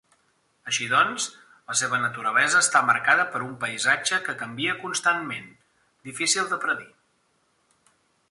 Així 0.69 0.85
doncs, 0.91 1.25
la 1.71 1.75
seva 1.81 1.99
naturalesa 2.05 2.61
està 2.67 2.81
marcada 2.87 3.27
per 3.35 3.41
un 3.49 3.53
paisatge 3.65 4.19
que 4.29 4.35
canvia 4.41 4.75
constantment, 4.87 5.47
difícil 6.11 6.49
de 6.55 6.59
predir. 6.67 6.89